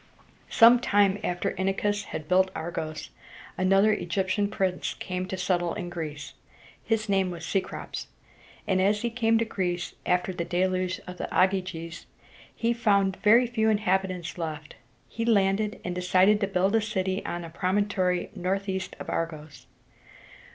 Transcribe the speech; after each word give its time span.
Some 0.49 0.79
time 0.79 1.19
after 1.23 1.51
Inachus 1.59 2.05
had 2.05 2.27
built 2.27 2.49
Argos, 2.55 3.11
another 3.55 3.93
Egyptian 3.93 4.47
prince 4.49 4.95
came 4.95 5.27
to 5.27 5.37
settle 5.37 5.75
in 5.75 5.91
Greece. 5.91 6.33
His 6.83 7.07
name 7.07 7.29
was 7.29 7.43
Ce´crops, 7.45 8.07
and, 8.65 8.81
as 8.81 9.03
he 9.03 9.11
came 9.11 9.37
to 9.37 9.45
Greece 9.45 9.93
after 10.07 10.33
the 10.33 10.43
Deluge 10.43 11.01
of 11.05 11.21
Ogyges, 11.31 12.07
he 12.55 12.73
found 12.73 13.17
very 13.17 13.45
few 13.45 13.69
inhabitants 13.69 14.39
left. 14.39 14.73
He 15.07 15.23
landed, 15.23 15.79
and 15.85 15.93
decided 15.93 16.41
to 16.41 16.47
build 16.47 16.75
a 16.75 16.81
city 16.81 17.23
on 17.23 17.43
a 17.43 17.51
promontory 17.51 18.31
northeast 18.33 18.95
of 18.99 19.07
Argos. 19.07 19.67